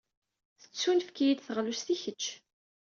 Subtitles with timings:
[0.61, 2.23] Tettunefk-iyi-d teɣlust i kečč.